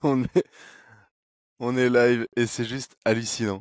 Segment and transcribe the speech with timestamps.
[0.02, 0.44] on est,
[1.60, 3.60] on est live et c'est juste hallucinant.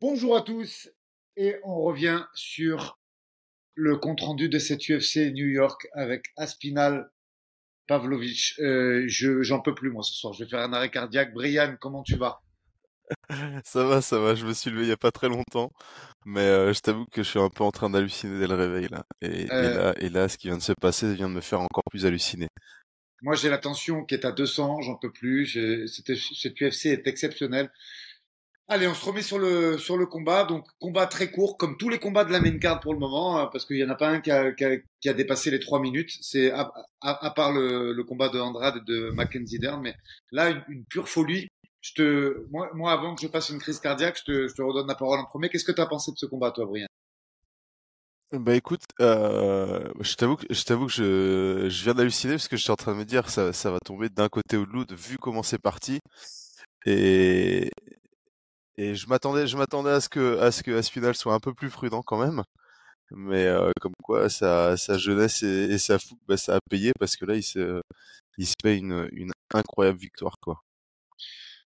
[0.00, 0.90] Bonjour à tous
[1.36, 2.98] et on revient sur
[3.74, 7.10] le compte rendu de cette UFC New York avec Aspinal
[7.88, 8.58] Pavlovich.
[8.60, 10.32] Euh, je j'en peux plus moi ce soir.
[10.34, 11.34] Je vais faire un arrêt cardiaque.
[11.34, 12.42] Brian, comment tu vas?
[13.64, 14.34] Ça va, ça va.
[14.34, 15.70] Je me suis levé il y a pas très longtemps,
[16.24, 18.88] mais euh, je t'avoue que je suis un peu en train d'halluciner dès le réveil
[18.90, 19.04] là.
[19.20, 21.40] Et, et Euh, là, et là, ce qui vient de se passer vient de me
[21.40, 22.48] faire encore plus halluciner.
[23.22, 25.58] Moi, j'ai la tension qui est à 200, j'en peux plus.
[25.86, 27.70] Cette UFC est exceptionnelle.
[28.68, 30.44] Allez, on se remet sur le, sur le combat.
[30.44, 33.38] Donc, combat très court, comme tous les combats de la main card pour le moment,
[33.38, 35.50] hein, parce qu'il y en a pas un qui a, qui a, qui a dépassé
[35.50, 36.10] les trois minutes.
[36.20, 39.94] C'est à, à, part le, le combat de Andrade et de Mackenzie Dern, mais
[40.30, 41.48] là, une, pure folie.
[41.80, 44.86] Je te, moi, avant que je fasse une crise cardiaque, je te, je te redonne
[44.86, 45.48] la parole en premier.
[45.48, 46.86] Qu'est-ce que tu as pensé de ce combat, toi, Brian?
[48.32, 52.56] Bah écoute, euh, je t'avoue que je t'avoue que je, je viens d'halluciner parce que
[52.56, 54.72] je suis en train de me dire ça, ça va tomber d'un côté ou de
[54.72, 56.00] l'autre vu comment c'est parti
[56.86, 57.70] et
[58.76, 61.54] et je m'attendais je m'attendais à ce que à ce que Aspinal soit un peu
[61.54, 62.42] plus prudent quand même
[63.12, 67.16] mais euh, comme quoi sa sa jeunesse et, sa fougue bah, ça a payé parce
[67.16, 67.82] que là il se
[68.38, 70.62] il se fait une une incroyable victoire quoi.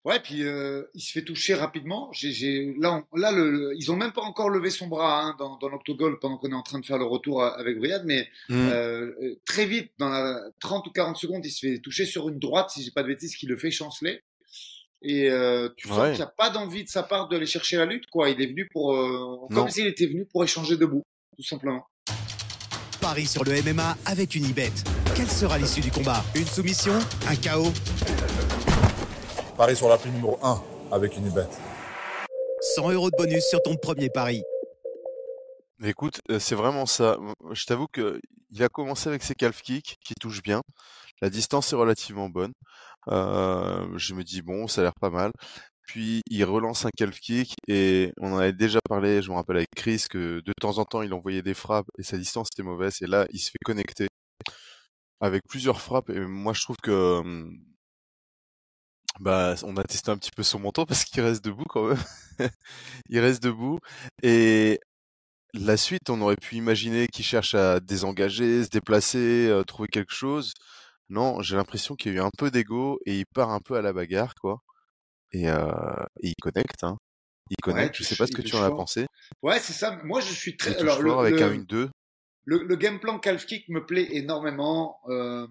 [0.08, 2.10] Ouais, puis euh, il se fait toucher rapidement.
[2.14, 5.22] J'ai, j'ai, là, on- là, le, le- ils ont même pas encore levé son bras
[5.22, 7.78] hein, dans, dans l'octogone pendant qu'on est en train de faire le retour à- avec
[7.78, 8.54] Brian, mais Mm.
[8.56, 12.30] euh, euh, très vite, dans la 30 ou 40 secondes, il se fait toucher sur
[12.30, 14.22] une droite, si j'ai pas de bêtises, qui le fait chanceler.
[15.02, 16.10] Et euh, tu sens Ouais.
[16.12, 18.30] qu'il n'y a pas d'envie de sa part d'aller chercher la lutte, quoi.
[18.30, 21.04] Il est venu pour, euh, comme s'il était venu pour échanger debout,
[21.36, 21.86] tout simplement.
[23.02, 24.72] Paris sur le MMA avec une ibet.
[25.16, 26.24] Quelle sera l'issue du combat?
[26.34, 26.94] Une soumission?
[27.28, 27.74] Un chaos?
[29.58, 31.60] Paris sur l'appli numéro 1 avec une bête.
[32.76, 34.44] 100 euros de bonus sur ton premier pari.
[35.84, 37.18] Écoute, euh, c'est vraiment ça.
[37.52, 38.20] Je t'avoue que
[38.52, 40.62] il a commencé avec ses calf kicks qui touchent bien.
[41.24, 42.54] La distance est relativement bonne.
[43.08, 45.32] Euh, je me dis bon, ça a l'air pas mal.
[45.88, 49.58] Puis il relance un calf kick et on en avait déjà parlé, je me rappelle
[49.58, 52.62] avec Chris que de temps en temps il envoyait des frappes et sa distance était
[52.62, 54.08] mauvaise et là il se fait connecter
[55.22, 57.24] avec plusieurs frappes et moi je trouve que
[59.20, 61.98] bah on a testé un petit peu son menton parce qu'il reste debout quand même.
[63.10, 63.80] il reste debout
[64.24, 64.80] et
[65.54, 70.14] la suite, on aurait pu imaginer qu'il cherche à désengager, se déplacer, euh, trouver quelque
[70.14, 70.54] chose.
[71.10, 73.76] Non, j'ai l'impression qu'il y a eu un peu d'ego et il part un peu
[73.76, 74.60] à la bagarre, quoi.
[75.32, 75.72] Et, euh,
[76.22, 76.98] et il connecte, hein.
[77.50, 77.96] Il connecte.
[77.96, 79.08] Je sais pas ce que tu en as pensé.
[79.42, 79.98] Ouais, c'est ça.
[80.04, 80.76] Moi, je suis très.
[80.78, 81.90] Alors, le, avec le- un 1-2.
[82.44, 85.00] Le, le game plan calf kick me plaît énormément.
[85.08, 85.48] Euh,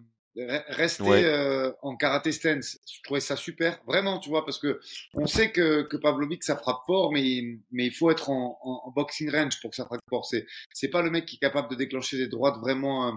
[0.68, 1.24] rester Ouais.
[1.24, 4.80] euh, en karaté stance, je trouvais ça super, vraiment, tu vois, parce que
[5.14, 8.58] on sait que, que Pavlovic ça frappe fort, mais il- mais il faut être en,
[8.62, 10.26] en, en boxing range pour que ça frappe fort.
[10.26, 13.12] C'est c'est pas le mec qui est capable de déclencher des droites vraiment euh,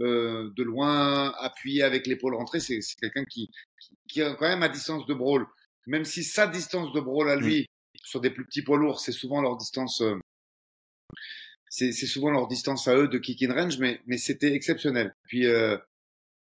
[0.00, 2.60] euh, de loin, appuyé avec l'épaule rentrée.
[2.60, 3.50] C'est c'est quelqu'un qui,
[3.80, 5.46] qui qui est quand même à distance de brawl,
[5.86, 7.66] même si sa distance de brawl à lui
[8.04, 10.00] sur des plus petits poids lourds, c'est souvent leur distance.
[10.00, 10.16] euh,
[11.68, 15.14] c'est c'est souvent leur distance à eux de kick in range, mais, mais c'était exceptionnel.
[15.24, 15.76] Puis, euh,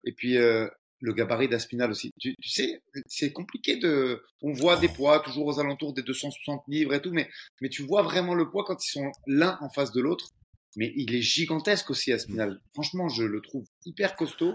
[0.03, 0.67] et puis, euh,
[1.01, 2.11] le gabarit d'Aspinal aussi.
[2.19, 4.21] Tu, tu sais, c'est compliqué de.
[4.41, 7.29] On voit des poids toujours aux alentours des 260 livres et tout, mais,
[7.61, 10.29] mais tu vois vraiment le poids quand ils sont l'un en face de l'autre.
[10.75, 12.59] Mais il est gigantesque aussi, Aspinal.
[12.73, 14.53] Franchement, je le trouve hyper costaud.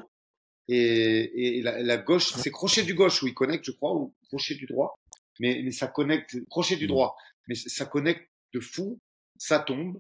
[0.69, 4.15] Et, et la, la gauche, c'est crochet du gauche où il connecte, je crois, ou
[4.28, 4.94] crochet du droit.
[5.41, 7.16] Mais, mais ça connecte, crochet du droit.
[7.49, 8.99] Mais ça connecte de fou.
[9.37, 9.99] Ça tombe.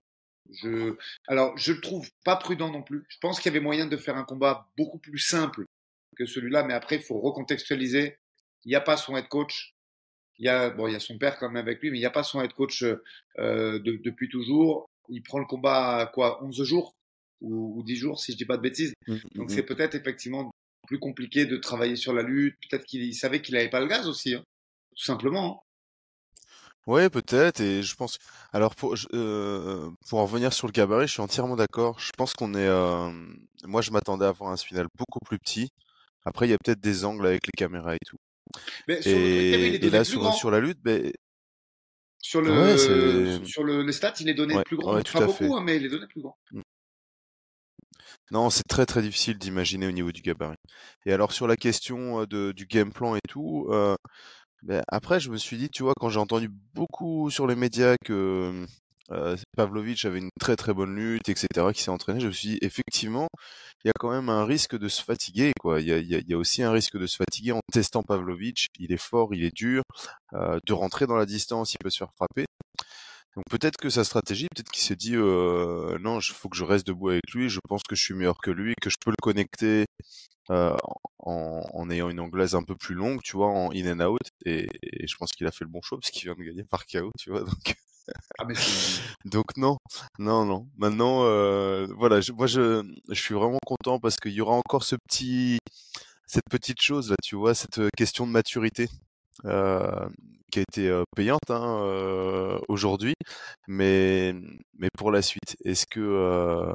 [0.52, 0.96] Je,
[1.26, 3.04] alors, je le trouve pas prudent non plus.
[3.08, 5.64] Je pense qu'il y avait moyen de faire un combat beaucoup plus simple
[6.16, 8.16] que celui-là, mais après, il faut recontextualiser.
[8.64, 9.72] Il n'y a pas son head coach.
[10.38, 12.00] Il y a, bon, il y a son père quand même avec lui, mais il
[12.00, 12.98] n'y a pas son head coach euh,
[13.38, 14.86] de- depuis toujours.
[15.08, 16.92] Il prend le combat à quoi 11 jours
[17.40, 18.94] ou, ou 10 jours, si je dis pas de bêtises.
[19.06, 20.50] Mm, Donc, mm, c'est peut-être effectivement
[20.86, 22.56] plus compliqué de travailler sur la lutte.
[22.68, 24.42] Peut-être qu'il il savait qu'il avait pas le gaz aussi, hein.
[24.96, 25.62] tout simplement.
[26.86, 28.18] Ouais, peut-être, et je pense.
[28.52, 31.98] Alors pour je- euh, pour en revenir sur le gabarit, je suis entièrement d'accord.
[31.98, 32.58] Je pense qu'on est.
[32.66, 33.10] euh,
[33.64, 35.70] Moi, je m'attendais à avoir un final beaucoup plus petit.
[36.26, 38.18] Après, il y a peut-être des angles avec les caméras et tout.
[38.88, 40.20] Mais sur le truc, il y avait, il est Et, et donné là, plus sur,
[40.20, 40.40] grand.
[40.50, 41.12] la lutte, ben,
[42.18, 44.96] Sur le, c'est- sur le, les stats, il est donné Ouais, plus grand.
[44.96, 46.36] ouais, tout pas à beaucoup, hein, mais il est donné plus grand.
[48.30, 50.56] non, c'est très très difficile d'imaginer au niveau du gabarit.
[51.06, 53.96] Et alors sur la question euh, de, du game plan et tout, euh,
[54.64, 57.96] ben, après je me suis dit, tu vois, quand j'ai entendu beaucoup sur les médias
[58.04, 58.66] que
[59.10, 62.48] euh, Pavlovich avait une très très bonne lutte, etc., qui s'est entraîné, je me suis
[62.48, 63.28] dit, effectivement,
[63.84, 65.80] il y a quand même un risque de se fatiguer, quoi.
[65.80, 68.02] Il y a, y a, y a aussi un risque de se fatiguer en testant
[68.02, 68.68] Pavlovich.
[68.78, 69.82] Il est fort, il est dur,
[70.32, 72.46] euh, de rentrer dans la distance, il peut se faire frapper.
[73.36, 76.64] Donc peut-être que sa stratégie, peut-être qu'il s'est dit euh, non, il faut que je
[76.64, 77.48] reste debout avec lui.
[77.48, 79.86] Je pense que je suis meilleur que lui, que je peux le connecter
[80.50, 80.76] euh,
[81.18, 84.20] en, en, ayant une anglaise un peu plus longue, tu vois, en in and out.
[84.44, 86.64] Et, et je pense qu'il a fait le bon choix parce qu'il vient de gagner
[86.64, 87.40] par KO, tu vois.
[87.40, 87.76] Donc
[88.38, 88.54] Ah, mais
[89.24, 89.78] donc non,
[90.18, 90.68] non, non.
[90.76, 94.84] Maintenant, euh, voilà, je, moi je, je suis vraiment content parce qu'il y aura encore
[94.84, 95.58] ce petit,
[96.26, 98.88] cette petite chose là, tu vois, cette question de maturité
[99.44, 100.08] euh,
[100.50, 103.14] qui a été payante hein, aujourd'hui,
[103.66, 104.34] mais
[104.78, 106.72] mais pour la suite, est-ce que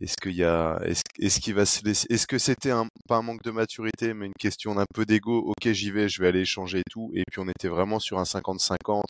[0.00, 3.22] est-ce qu'il y a est-ce qu'il va se laisser est-ce que c'était un pas un
[3.22, 5.38] manque de maturité, mais une question d'un peu d'ego.
[5.38, 8.18] Ok, j'y vais, je vais aller échanger et tout, et puis on était vraiment sur
[8.18, 9.02] un 50-50.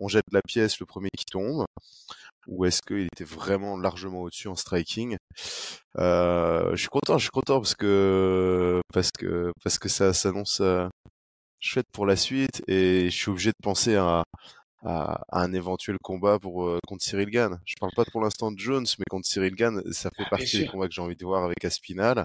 [0.00, 1.66] On jette la pièce, le premier qui tombe
[2.46, 5.16] ou est-ce qu'il était vraiment largement au-dessus en striking
[5.98, 10.60] euh, Je suis content, je suis content parce que parce que parce que ça s'annonce
[11.60, 14.24] chouette pour la suite et je suis obligé de penser à,
[14.82, 17.60] à, à un éventuel combat pour euh, contre Cyril Gann.
[17.66, 20.58] Je parle pas pour l'instant de Jones, mais contre Cyril Gann, ça fait Ah, partie
[20.58, 22.24] des combats que j'ai envie de voir avec Aspinal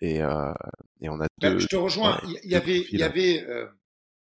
[0.00, 0.52] et euh,
[1.00, 2.16] et on a Ben, deux je te rejoins.
[2.24, 2.98] ouais, Il y avait, il profils.
[3.00, 3.66] y avait, euh,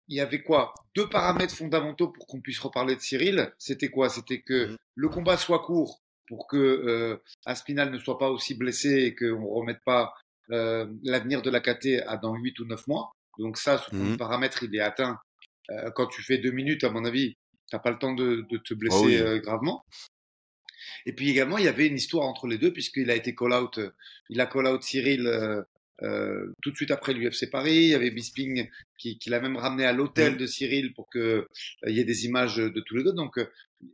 [0.08, 0.74] il y avait quoi?
[0.96, 3.54] Deux paramètres fondamentaux pour qu'on puisse reparler de Cyril.
[3.58, 4.10] C'était quoi?
[4.10, 4.78] C'était que Mhm.
[4.96, 9.46] le combat soit court pour que euh, Aspinal ne soit pas aussi blessé et qu'on
[9.48, 10.14] remette pas
[11.04, 13.12] l'avenir de la KT à dans 8 ou 9 mois.
[13.40, 14.18] Donc ça, ce Mhm.
[14.18, 15.18] paramètre, il est atteint.
[15.72, 17.36] Euh, quand tu fais deux minutes, à mon avis,
[17.72, 19.16] t'as pas le temps de, de te blesser Ah oui.
[19.18, 19.84] euh, gravement.
[21.06, 23.78] Et puis également, il y avait une histoire entre les deux puisqu'il a été call-out,
[23.78, 23.90] euh,
[24.30, 25.28] il a call-out Cyril
[26.02, 27.76] euh, tout de suite après l'UFC Paris.
[27.76, 30.38] Il y avait Bisping qui, qui l'a même ramené à l'hôtel Mhm.
[30.40, 31.48] de Cyril pour que
[31.86, 33.14] il y ait des images de tous les deux.
[33.14, 33.38] Donc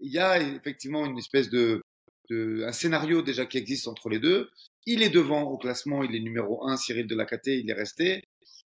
[0.02, 1.82] il y a effectivement une espèce de,
[2.30, 4.50] de un scénario déjà qui existe entre les deux.
[4.86, 6.78] Il est devant au classement, il est numéro un.
[6.78, 8.24] Cyril de la KT, il est resté.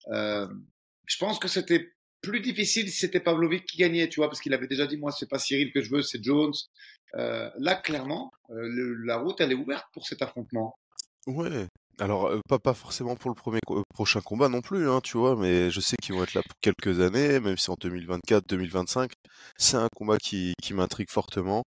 [0.09, 0.47] Euh,
[1.07, 4.55] je pense que c'était plus difficile si c'était Pavlovic qui gagnait, tu vois, parce qu'il
[4.55, 6.53] avait déjà dit moi c'est pas Cyril que je veux, c'est Jones.
[7.17, 10.77] Euh, là clairement, euh, la route elle est ouverte pour cet affrontement.
[11.27, 11.67] Ouais.
[11.99, 13.59] Alors, pas, pas forcément pour le premier
[13.93, 16.59] prochain combat non plus, hein, tu vois, mais je sais qu'ils vont être là pour
[16.63, 19.13] quelques années, même si en 2024, 2025,
[19.59, 21.63] c'est un combat qui, qui m'intrigue fortement.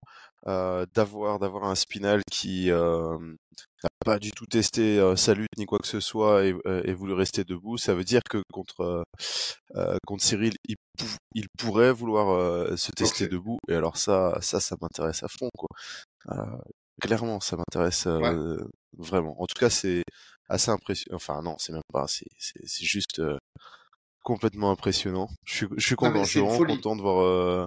[0.48, 3.16] Euh, d'avoir d'avoir un Spinal qui euh,
[3.84, 6.82] n'a pas du tout testé euh, sa lutte ni quoi que ce soit et, euh,
[6.84, 9.04] et voulu rester debout, ça veut dire que contre
[9.76, 11.04] euh, contre Cyril, il, pou-
[11.36, 13.58] il pourrait vouloir euh, se tester debout.
[13.68, 15.68] Et alors ça, ça, ça m'intéresse à fond, quoi.
[16.32, 16.58] Euh,
[17.00, 18.34] clairement, ça m'intéresse Ouais.
[18.98, 19.40] vraiment.
[19.40, 20.02] En tout cas, c'est
[20.48, 21.16] assez impressionnant.
[21.16, 22.06] Enfin, non, c'est même pas.
[22.08, 23.38] C'est c'est- juste euh,
[24.24, 25.28] complètement impressionnant.
[25.44, 26.24] Je suis, je suis content.
[26.24, 27.66] Je suis vraiment content de voir euh,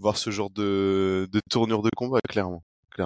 [0.00, 2.64] voir ce genre de de tournure de combat, clairement.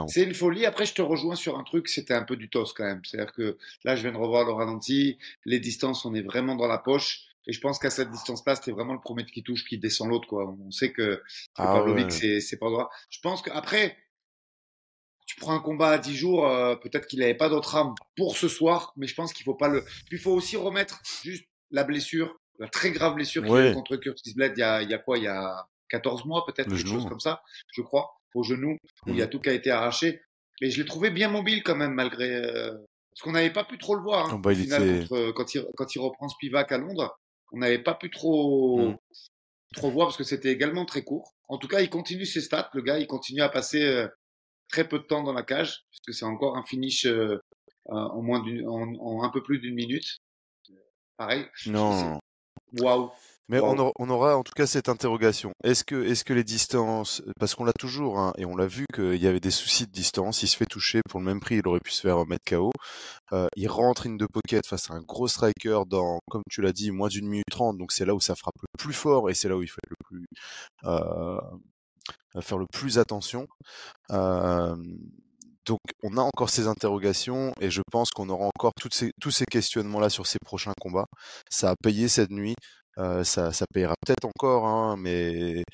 [0.08, 0.66] C'est une folie.
[0.66, 3.02] Après, je te rejoins sur un truc, c'était un peu du toss quand même.
[3.04, 6.66] C'est-à-dire que là, je viens de revoir le ralenti, les distances, on est vraiment dans
[6.66, 7.22] la poche.
[7.46, 10.26] Et je pense qu'à cette distance-là, c'était vraiment le premier qui touche qui descend l'autre,
[10.26, 10.56] quoi.
[10.66, 11.22] On sait que,
[11.56, 12.10] Ah Pavlovic, ouais.
[12.10, 12.90] c'est, c'est pas droit.
[13.10, 13.96] Je pense qu'après,
[15.26, 18.36] tu prends un combat à 10 jours, euh, peut-être qu'il n'avait pas d'autre arme pour
[18.36, 19.82] ce soir, mais je pense qu'il faut pas le.
[19.82, 23.74] Puis il faut aussi remettre juste la blessure, la très grave blessure qu'il a eu
[23.74, 25.18] contre Curtis Blade il y a, il y a quoi?
[25.18, 26.94] Il y a 14 mois, peut-être, quelque genou.
[27.00, 27.42] chose comme ça,
[27.72, 28.76] je crois, au genou,
[29.06, 29.30] où il y a Mhm.
[29.30, 30.20] tout qui a été arraché.
[30.60, 32.28] Et je l'ai trouvé bien mobile quand même, malgré.
[32.34, 32.72] euh,
[33.10, 34.26] Parce qu'on n'avait pas pu trop le voir.
[34.28, 35.06] Ah Hein, bah, au il final, était.
[35.08, 37.16] contre, quand, il, quand il reprend Spivak à Londres,
[37.52, 38.96] on n'avait pas pu trop, Mhm.
[39.76, 41.32] trop voir parce que c'était également très court.
[41.48, 42.70] En tout cas, il continue ses stats.
[42.74, 44.08] Le gars, il continue à passer euh,
[44.68, 47.38] très peu de temps dans la cage, puisque c'est encore un finish euh,
[47.90, 50.18] euh, en, moins en, en un peu plus d'une minute.
[51.16, 51.46] Pareil.
[51.66, 52.18] Non.
[52.80, 53.10] Waouh.
[53.48, 55.52] Mais on aura, on aura en tout cas cette interrogation.
[55.62, 58.86] Est-ce que, est-ce que les distances, parce qu'on l'a toujours, hein, et on l'a vu
[58.94, 61.56] qu'il y avait des soucis de distance, il se fait toucher pour le même prix,
[61.56, 62.70] il aurait pu se faire mettre KO.
[63.32, 66.72] Euh, il rentre in de pocket face à un gros striker dans, comme tu l'as
[66.72, 69.34] dit, moins d'une minute trente, donc c'est là où ça frappe le plus fort et
[69.34, 70.26] c'est là où il faut être le plus,
[70.84, 71.40] euh,
[72.40, 73.46] faire le plus attention.
[74.10, 74.76] Euh,
[75.66, 79.30] donc on a encore ces interrogations et je pense qu'on aura encore toutes ces, tous
[79.30, 81.06] ces questionnements-là sur ces prochains combats.
[81.50, 82.54] Ça a payé cette nuit.
[82.98, 85.64] Euh, ça, ça payera peut-être encore, hein, mais,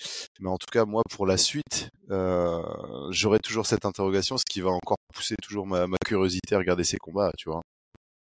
[0.40, 2.62] mais en tout cas, moi, pour la suite, euh,
[3.10, 6.84] j'aurai toujours cette interrogation, ce qui va encore pousser toujours ma, ma curiosité à regarder
[6.84, 7.60] ces combats, tu vois.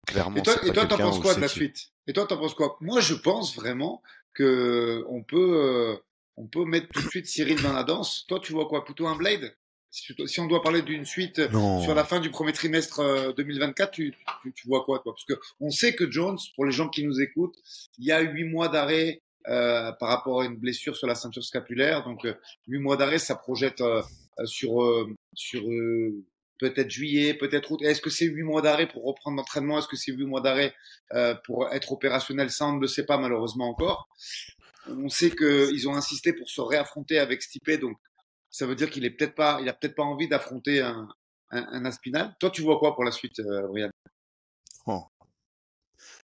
[0.06, 1.90] Clairement, Et toi, et toi, t'en penses quoi de la suite?
[2.06, 2.76] Et toi, t'en penses quoi?
[2.80, 4.02] Moi, je pense vraiment
[4.34, 5.96] que on peut, euh,
[6.36, 8.24] on peut mettre tout de suite Cyril dans la danse.
[8.26, 8.84] Toi, tu vois quoi?
[8.84, 9.54] Plutôt un Blade?
[9.90, 11.82] Si, on doit parler d'une suite Non.
[11.82, 15.12] sur la fin du premier trimestre euh, 2024, tu, tu, tu vois quoi toi?
[15.14, 17.56] Parce que on sait que Jones, pour les gens qui nous écoutent,
[17.98, 21.42] il y a huit mois d'arrêt euh, par rapport à une blessure sur la ceinture
[21.44, 22.04] scapulaire.
[22.04, 22.34] Donc euh,
[22.66, 24.02] huit mois d'arrêt, ça projette euh,
[24.38, 26.22] euh, sur euh, sur euh,
[26.58, 27.80] peut-être juillet, peut-être août.
[27.82, 29.78] Est-ce que c'est huit mois d'arrêt pour reprendre l'entraînement?
[29.78, 30.74] Est-ce que c'est huit mois d'arrêt
[31.14, 34.08] euh, pour être opérationnel Ça, on ne le sait pas malheureusement encore.
[34.88, 37.96] On sait qu'ils ont insisté pour se réaffronter avec Stipe, donc
[38.50, 41.08] ça veut dire qu'il est peut-être pas, a peut-être pas envie d'affronter un,
[41.50, 42.34] un, Aspinal.
[42.40, 43.90] Toi, tu vois quoi pour la suite, euh, Brian?
[44.86, 45.04] Oh.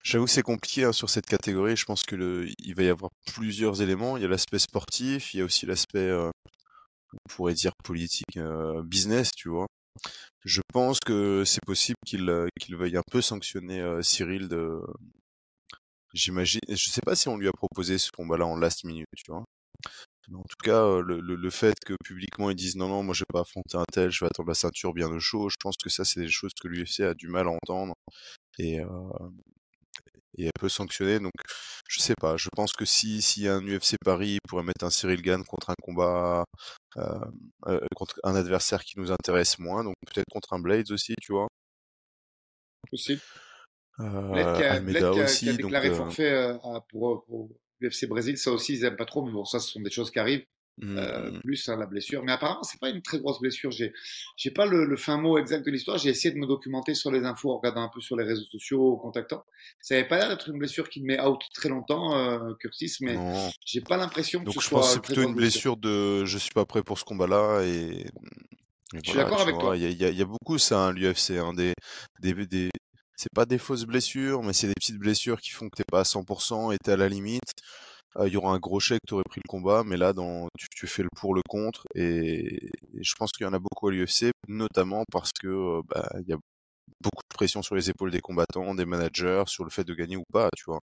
[0.03, 1.77] J'avoue que c'est compliqué hein, sur cette catégorie.
[1.77, 4.17] Je pense que il va y avoir plusieurs éléments.
[4.17, 6.31] Il y a l'aspect sportif, il y a aussi l'aspect, euh,
[7.13, 9.67] on pourrait dire politique, euh, business, tu vois.
[10.45, 14.81] Je pense que c'est possible qu'il euh, veuille un peu sanctionner Cyril de.
[16.13, 16.61] J'imagine.
[16.69, 19.45] Je sais pas si on lui a proposé ce combat-là en last minute, tu vois.
[20.29, 23.03] Mais en tout cas, euh, le, le, le, fait que publiquement ils disent non, non,
[23.03, 25.49] moi je vais pas affronter un tel, je vais attendre la ceinture bien au chaud,
[25.49, 27.95] je pense que ça, c'est des choses que l'UFC a du mal à entendre.
[28.59, 28.87] Et, euh,
[30.39, 31.21] et elle peut sanctionner.
[31.21, 31.33] Donc,
[31.89, 32.37] je sais pas.
[32.37, 35.75] Je pense que si a un UFC Paris, pourrait mettre un Cyril Gann contre un
[35.83, 36.45] combat,
[36.97, 37.19] euh,
[37.67, 39.85] euh, contre un adversaire qui nous intéresse moins.
[39.85, 41.49] Donc peut-être contre un Blades aussi, tu vois.
[42.91, 43.21] Possible.
[44.01, 45.45] Euh, Blade qui a, Almeida Blade qui a, aussi.
[45.45, 47.49] qui a déclaré donc, euh, forfait euh, pour, pour
[47.85, 50.11] l'UFC Brésil, ça aussi ils aiment pas trop, mais bon, ça ce sont des choses
[50.11, 50.45] qui arrivent.
[50.79, 52.25] mm, Euh, mm, plus hein, la blessure.
[52.25, 53.71] Mais apparemment, c'est pas une très grosse blessure.
[53.71, 53.93] J'ai,
[54.37, 55.99] j'ai pas le, le fin mot exact de l'histoire.
[55.99, 58.45] J'ai essayé de me documenter sur les infos en regardant un peu sur les réseaux
[58.47, 59.45] sociaux, en contactant.
[59.81, 62.97] Ça avait pas l'air d'être une blessure qui me met out très longtemps, euh, Curtis,
[63.03, 63.51] mais non.
[63.65, 66.25] j'ai pas l'impression que Donc ce je soit pense que c'est plutôt une blessure de
[66.25, 68.07] je suis pas prêt pour ce combat-là et,
[68.95, 69.77] et Je suis voilà, d'accord avec vois, toi.
[69.77, 71.73] y y il y a beaucoup ça, hein, l'UFC, hein, des,
[72.21, 72.71] des, des,
[73.17, 76.01] c'est pas des fausses blessures, mais c'est des petites blessures qui font que t'es pas
[76.01, 77.43] à 100% et t'es à la limite.
[78.19, 80.69] Euh, Il y aura un gros chèque, t'aurais pris le combat, mais là, dans, tu,
[80.71, 83.93] tu fais le pour, le contre, et, je pense qu'il y en a beaucoup à
[83.93, 86.37] l'UFC, notamment parce que euh, bah, y a
[87.01, 90.17] beaucoup de pression sur les épaules des combattants, des managers, sur le fait de gagner
[90.17, 90.81] ou pas, tu vois.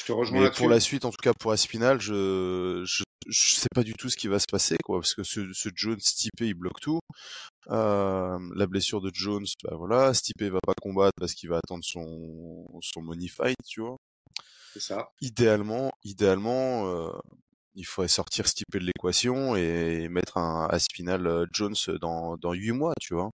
[0.00, 0.60] Je te rejoins Mais là-dessus.
[0.60, 4.10] pour la suite, en tout cas pour Aspinal, je, je je sais pas du tout
[4.10, 7.00] ce qui va se passer, quoi, parce que ce, ce Jones Stipe il bloque tout.
[7.70, 11.84] Euh, la blessure de Jones, bah voilà, Stipe va pas combattre parce qu'il va attendre
[11.84, 13.96] son son money fight, tu vois.
[14.74, 15.08] C'est ça.
[15.20, 17.12] Idéalement, idéalement, euh,
[17.74, 22.72] il faudrait sortir Stipe de l'équation et mettre un Aspinal euh, Jones dans dans huit
[22.72, 23.30] mois, tu vois.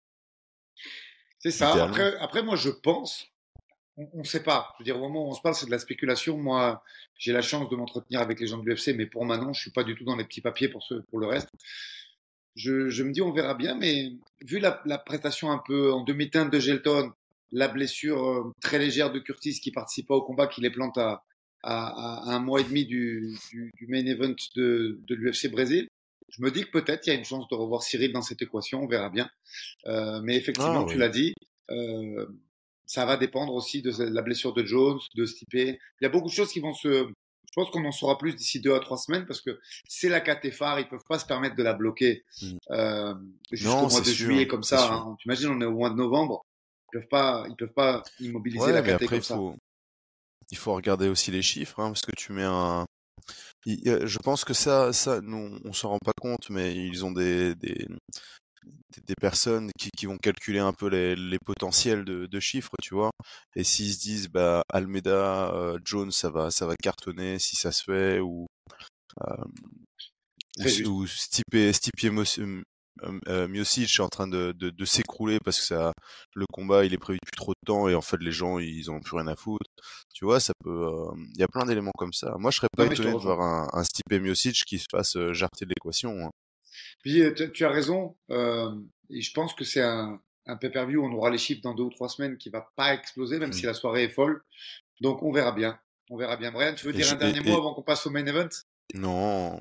[1.39, 1.71] C'est ça.
[1.71, 1.95] Idéalement.
[1.95, 3.27] Après, après, moi, je pense,
[3.97, 4.73] on ne sait pas.
[4.75, 6.37] Je veux dire, au moment où on se parle, c'est de la spéculation.
[6.37, 6.83] Moi,
[7.17, 9.71] j'ai la chance de m'entretenir avec les gens de l'UFC, mais pour Manon, je suis
[9.71, 11.49] pas du tout dans les petits papiers pour, ce, pour le reste.
[12.55, 14.13] Je, je me dis, on verra bien, mais
[14.43, 17.13] vu la, la prestation un peu en demi-teinte de Gelton,
[17.53, 20.97] la blessure euh, très légère de Curtis qui participe pas au combat, qui les plante
[20.99, 21.23] à,
[21.63, 25.87] à, à un mois et demi du, du, du main event de, de l'UFC Brésil,
[26.31, 28.43] je me dis que peut-être il y a une chance de revoir Cyril dans cette
[28.43, 29.31] équation, on verra bien.
[29.87, 31.35] Euh, mais effectivement, Ah, tu l'as dit,
[31.71, 32.27] euh,
[32.87, 35.55] ça va dépendre aussi de la blessure de Jones, de Stipe.
[35.55, 36.89] Il y a beaucoup de choses qui vont se.
[37.09, 40.21] Je pense qu'on en saura plus d'ici deux à trois semaines parce que c'est la
[40.21, 42.57] KT phare, ils peuvent pas se permettre de la bloquer Mm.
[42.71, 43.15] euh,
[43.51, 44.93] jusqu'au mois de sûr, juillet comme ça.
[44.93, 45.17] Hein.
[45.19, 46.45] Tu imagines, on est au mois de novembre,
[46.93, 49.37] ils peuvent pas, ils peuvent pas immobiliser Ouais, la après comme ça.
[49.37, 49.55] faut
[50.51, 52.85] il faut regarder aussi les chiffres, hein, parce que tu mets un
[53.67, 57.55] je pense que ça, ça, nous, on s'en rend pas compte, mais ils ont des,
[57.57, 57.87] des,
[59.07, 62.95] des- personnes qui, qui vont calculer un peu les, les potentiels de, de chiffres, tu
[62.95, 63.11] vois.
[63.57, 67.73] Et s'ils se disent, bah, Almeida, euh, Jones, ça va, ça va cartonner si ça
[67.73, 68.47] se fait, ou,
[69.29, 69.45] euh,
[70.87, 72.63] ou, Stipe, Stipe euh,
[73.29, 75.93] euh, Miocic est en train de, de, de s'écrouler parce que ça,
[76.35, 78.91] le combat il est prévu depuis trop de temps et en fait les gens ils
[78.91, 79.71] ont plus rien à foutre.
[80.15, 82.37] Tu vois, ça peut, euh, il y a plein d'éléments comme ça.
[82.39, 85.17] Moi je serais pas Non, étonné de voir un, un Stipe Miocic qui se fasse
[85.17, 86.27] euh, jarter de l'équation.
[86.27, 86.31] hein.
[87.03, 88.71] Puis euh, tu, as raison, euh,
[89.11, 91.91] et je pense que c'est un, un pay-per-view, on aura les chiffres dans deux ou
[91.91, 93.55] trois semaines qui va pas exploser, même Mm.
[93.55, 94.43] si la soirée est folle.
[95.01, 95.79] Donc on verra bien.
[96.11, 96.53] On verra bien.
[96.53, 98.11] Brian, tu veux Et dire je- un dernier et- mot et- avant qu'on passe au
[98.11, 98.49] main event?
[98.95, 99.59] Non.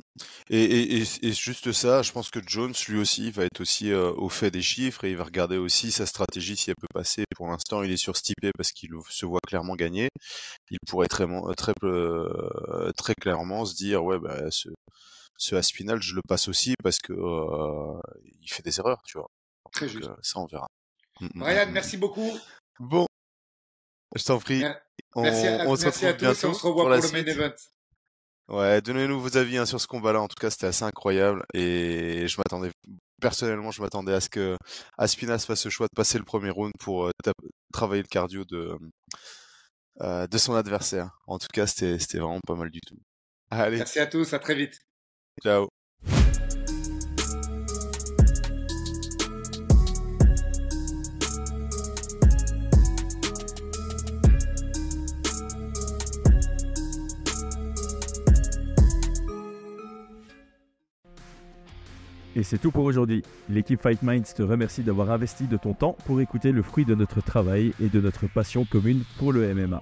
[0.52, 3.92] Et, et, et, et juste ça, je pense que Jones, lui aussi, va être aussi
[3.92, 6.86] euh, au fait des chiffres et il va regarder aussi sa stratégie si elle peut
[6.94, 7.24] passer.
[7.36, 10.10] Pour l'instant, il est sur Stipe parce qu'il se voit clairement gagner.
[10.70, 11.26] Il pourrait très,
[11.58, 11.74] très,
[12.96, 14.70] très clairement se dire, ouais, bah, ce,
[15.38, 18.00] ce Aspinal, je le passe aussi parce que euh,
[18.42, 19.28] il fait des erreurs, tu vois.
[19.72, 20.10] Très Donc, juste.
[20.22, 20.68] ça, on verra.
[21.22, 22.32] Mm, mm, Brian, mm, merci beaucoup.
[22.80, 23.06] Bon,
[24.16, 24.64] je t'en prie.
[25.16, 26.90] On, Merci à, on se à retrouve tous et bientôt on se revoit pour pour,
[26.90, 27.28] la le main suite.
[27.28, 27.54] event.
[28.48, 30.22] Ouais, donnez-nous vos avis hein, sur ce combat-là.
[30.22, 32.72] En tout cas, c'était assez incroyable et je m'attendais
[33.22, 34.58] personnellement, je m'attendais à ce que
[34.98, 37.12] Aspinas fasse ce choix de passer le premier round pour euh,
[37.74, 38.78] travailler le cardio de
[40.02, 41.18] euh, de son adversaire.
[41.28, 42.98] En tout cas, c'était c'était vraiment pas mal du tout.
[43.50, 44.85] Allez, Merci à tous, à très vite.
[45.42, 45.70] Ciao.
[62.38, 63.24] Et c'est tout pour aujourd'hui.
[63.50, 66.94] L'équipe Fight Minds te remercie d'avoir investi de ton temps pour écouter le fruit de
[66.94, 69.82] notre travail et de notre passion commune pour le MMA.